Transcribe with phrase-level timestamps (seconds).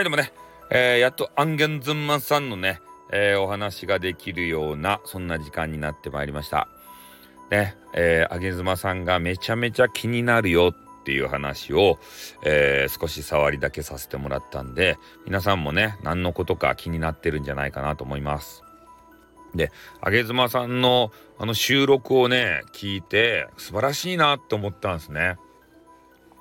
[0.00, 0.32] はい、でもね、
[0.70, 2.80] えー、やっとアンゲンズンマンさんのね、
[3.12, 6.68] えー、お話ができるような、そんな時間になってまいりました。
[7.50, 11.98] ね、えー、あげずまさんがめちゃめちゃ気になるよっていう話を、
[12.46, 14.96] えー、少し触りだけさせてもらったんで、
[15.26, 18.62] 皆さんもね、何のことか気になってるんじゃないかなと思います。
[19.54, 25.36] で、あげずまさんのあの収録をね、聞いて素晴らしいなって思ったんですね。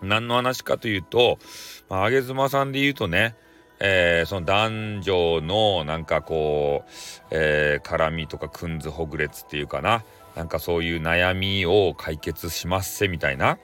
[0.00, 1.40] 何の話かというと、
[1.88, 3.34] まあ、あげずまさんで言うとね、
[3.80, 6.90] えー、その男女のなんかこう、
[7.30, 10.04] えー、絡みとかくんずほぐれつっていうかな。
[10.34, 13.58] なんかそういう悩みを解決しますせみたいな、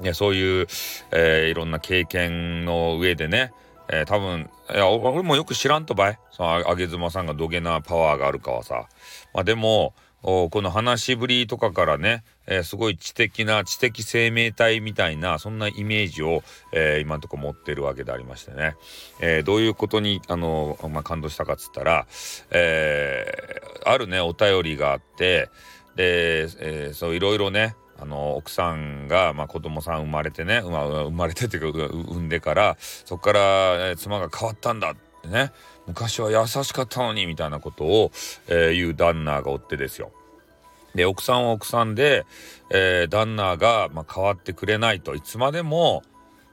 [0.00, 0.66] ね、そういう、
[1.12, 3.52] えー、いろんな経験の上でね、
[3.88, 6.18] えー、多分いや俺もよく知らんとばい。
[6.32, 8.88] そのあげ妻さんがどげなパワーがあるかはさ。
[9.32, 16.42] まあでもこの話しぶりとかからね、えー、すごい知的な知的生命体みたいなそんなイメージを、
[16.72, 18.74] えー、今のとこ持ってるわけでありましてね、
[19.20, 22.06] えー、どういうことにあの、まあ、感動したかっつったら、
[22.50, 23.26] え
[23.84, 25.50] あるねお便りがあって
[25.94, 35.52] で、えそういろいろねあの奥さんが、まあ、子供さん生まれてね、まあ、生まれてっていうか産んでからそこから、え、妻が変わったんだってね
[35.86, 38.10] 昔は優しかったのにみたいなことを、
[38.48, 40.12] えー、言う旦那がおってですよ。
[40.94, 42.24] で奥さんは奥さんで、
[42.70, 45.14] えー、旦那が、ま、変わってくれないと。
[45.14, 46.02] いつまでも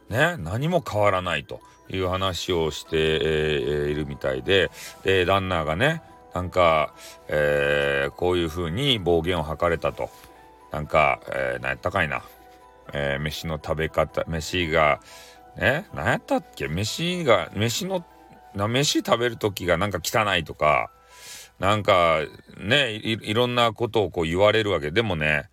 [0.10, 4.72] ね何も変わらないという話をして、えー、いるみたいで。
[5.04, 6.02] で旦那がね
[6.34, 6.96] なんか、
[7.28, 10.10] えー、こういうふうに暴言を吐かれたと。
[10.72, 12.24] なんか、えー、何やったかいな、
[12.94, 15.02] えー、飯の食べ方飯が
[15.58, 16.68] ね何やったっけ？
[16.68, 18.04] 飯が飯の
[18.56, 20.90] な飯食べる時がなんか汚いとか。
[21.62, 22.22] なんか
[22.58, 24.90] ねいろんなことをこう言われるわけ。
[24.90, 25.48] でもね、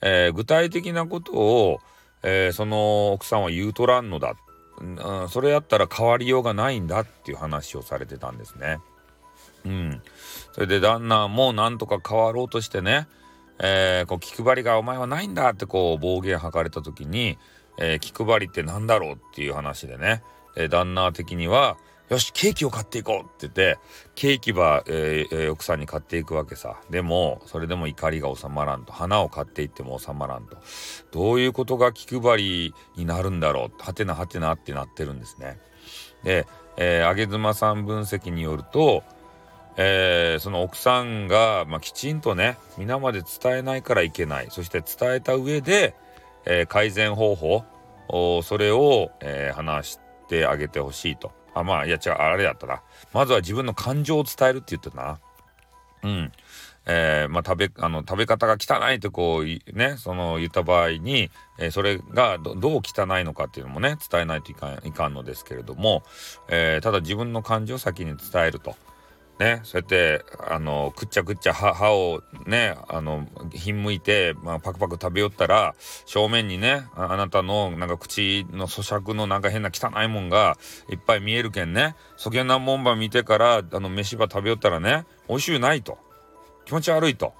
[0.00, 1.80] えー、具体的なことを、
[2.22, 4.36] えー、その奥さんは言うとらんのだ、
[4.80, 8.78] うん、それやったら変わりようがないんだっていう話をされてたんですね。
[9.66, 10.02] うん、
[10.52, 13.06] それで旦那もなんとか変わろうとしてね、
[13.58, 17.36] えー、こう気配りがお前はないんだってこう暴言吐かれた時に、
[17.76, 20.22] えー、気配りって何だろうっていう話でね、
[20.56, 21.76] えー、旦那的には
[22.10, 23.78] よしケーキを買っていこうって言って
[24.16, 26.80] ケーキは、えー、奥さんに買っていくわけさ。
[26.90, 28.92] でもそれでも怒りが収まらんと。
[28.92, 30.56] 花を買っていっても収まらんと。
[31.12, 33.82] どういうことが気配りになるんだろう。
[33.82, 35.60] はてなはてなってなってるんですね。
[36.24, 39.04] で、えー、上妻さん分析によると
[39.76, 44.48] えー、その奥さんが、まあ、きちんとね皆まで伝えないからいけない。
[44.50, 45.94] そして伝えた上で、
[46.44, 47.64] えー、改善方法
[48.42, 51.32] それを、えー、話してあげてほしいと。
[51.54, 52.82] あまあいや違うあれやったな。
[53.12, 55.18] まずは自分の感情を伝えるって言ってたな。
[56.02, 56.32] うん。
[56.86, 66.02] えー、まあ、食べあの食べ方が汚いとこうねその言った場合に、えー、それがどう汚いのかっていうのもね伝えないといかんいかんのですけれども、
[66.48, 68.74] えー、ただ自分の感情を先に伝えると。
[69.40, 75.74] ね、そうやってあのくっちゃくっちゃ歯をねあのひんむいて、まあ、パクパク食べよったら
[76.04, 80.58] 正面にねあなたのなんか口の咀嚼のなんか変な汚いもんが
[80.90, 85.96] いっぱい見えるけんねそげなもんば見てからあの飯ば食べよったらね美味しゅうないと。
[86.66, 87.32] 気持ち悪いと。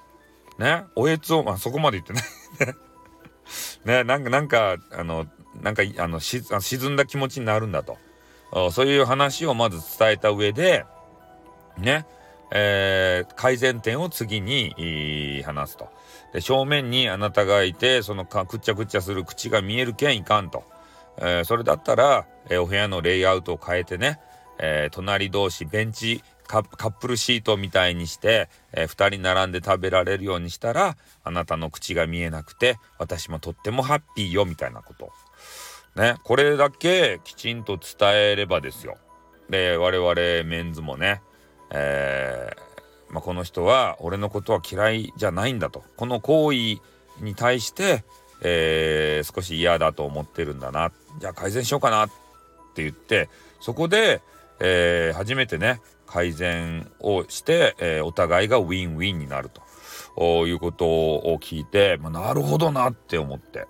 [0.58, 2.76] ねおえつを、まあ、そこまで言ってね。
[3.84, 5.26] ねなんかなんかあの
[5.60, 7.98] なんかあのし沈んだ気持ちになるんだと。
[8.72, 10.86] そういう話をまず伝えた上で
[11.80, 12.06] ね、
[12.50, 15.88] えー、改善点を次に話すと。
[16.32, 20.64] で、正面にあなたがいて、そのかくっちゃくっちゃする口が見えるけんいかんと。
[21.18, 24.20] えー、それだったら、えー、お部屋のレイアウトを変えてね、
[24.58, 35.12] えー、隣同士ベンチカップルシートみたいにして、え、2人並んで食べられるようにしたらあなたの口が見えなくて私もとってもハッピーよみたいなこと。
[35.94, 38.96] ね、これだけきちんと伝えればですよ。
[39.48, 40.14] で我々
[40.48, 41.22] メンズもね
[41.70, 45.84] えー、まあ、この人は俺のことは嫌いじゃないんだと。
[45.96, 46.56] この行為
[47.20, 48.04] に対して、
[48.42, 50.92] えー、少し嫌だと思ってるんだな。
[51.18, 52.08] じゃあ改善しようかなっ
[52.74, 53.28] て言って
[53.60, 54.22] そこで、
[54.60, 59.62] えー、初めてね改善をして、えお互いがウィンウィンになると。
[60.18, 63.66] いうことを聞いて、まあ、なるほどなって思って。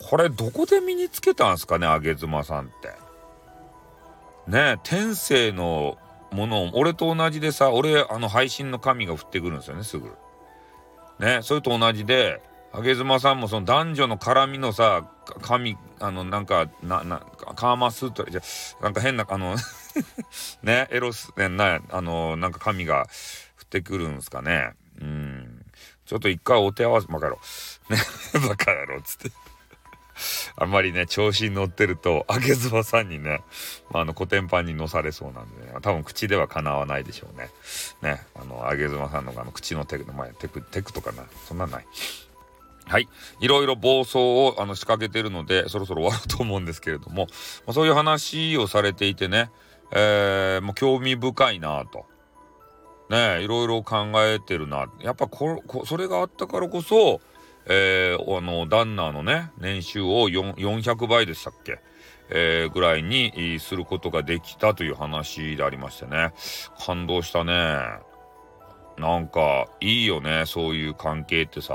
[0.00, 2.92] これどこで身につけたんすかねあげ妻さんって。
[4.50, 5.96] ね天性の
[6.34, 10.10] ものを俺と同じでさ俺あの配信の神が降ってくるんですよねすぐ。
[11.18, 12.42] ねそれと同じで
[12.72, 15.08] 上妻さんもその男女の絡みのさ
[15.42, 17.20] 神あのなんかなな
[17.54, 18.40] カーマスとじゃ
[18.82, 19.54] なんか変なあの
[20.64, 23.04] ねエロスねなあのなんか神が降
[23.64, 24.74] ってくるんですかね。
[25.00, 25.64] うん。
[26.04, 27.40] ちょっと一回お手合わせバカ野郎。
[27.90, 27.98] ね
[28.48, 29.30] バカ野郎つって。
[30.56, 33.42] あんまりね、調子に乗ってると、あげずまさんにね、
[33.90, 37.50] まあ、あの、コテンパンに乗されそうなんでね、多分口ではかなわないでしょうね。
[38.02, 41.86] ね、あの、あげずまさんのあの口のテク、前、テク、テクとかな、そんなんない。
[42.86, 43.08] はい。
[43.40, 47.26] いろいろ暴走をあの仕掛けてるので、そろそろ終わると思うんですけれども、
[47.66, 49.50] まあ、そういう話をされていてね、
[49.90, 52.06] えー、もう興味深いなと。
[53.10, 54.86] ねいろいろ考えてるな。
[55.00, 57.20] やっぱここそれがあったからこそ、
[57.66, 61.78] えー、あの、旦那のね、年収を400倍でしたっけ？
[62.30, 66.32] えー、ぐらいにすることができたという話でありましてね。
[66.84, 67.52] 感動したね。
[68.96, 71.74] なんか、いいよね、そういう関係ってさ。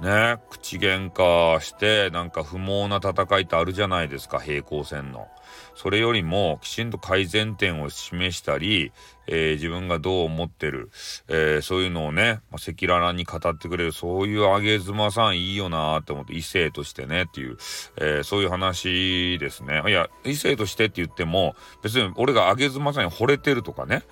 [0.00, 5.28] ね、口喧嘩して、なんか不毛な戦いってあるじゃないですか、平行線の。
[5.74, 8.92] それよりも、きちんと改善点を示したり、
[9.26, 10.90] えー、自分がどう思ってる、
[11.28, 17.56] えー、そういうのをね、赤裸々に語ってくれる、そういうあげ妻さんいいよなーって思って、異性としてねっていう、
[17.96, 19.82] えー、そういう話ですね。
[19.86, 24.02] いや、異性としてって言っても、別に俺があげ妻さんに惚れてるとかね、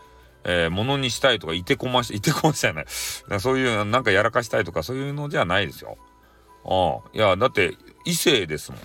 [0.44, 2.86] えー、ものにしたいとか、いてこまし、いてこましじゃない。
[3.40, 5.96] そういう、なんかやらかしたいとか、そういうのじゃないですよ。
[6.64, 7.10] ああ。
[7.14, 8.80] いや、だって、異性ですもん。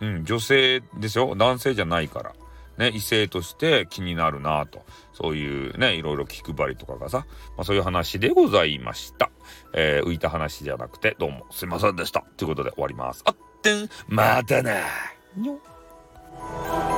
[0.00, 1.34] うん、女性ですよ。
[1.36, 2.32] 男性じゃないから。
[2.78, 4.84] ね、異性として気になるなと。
[5.14, 7.26] そういうね、いろいろ気配りとかがさ、
[7.56, 9.30] まあそういう話でございました。
[9.72, 12.24] えー、浮いた話じゃなくて、どうもすいませんでした。
[12.36, 13.22] ということで終わります。
[13.24, 14.72] あってん、またな。
[15.36, 16.95] にょ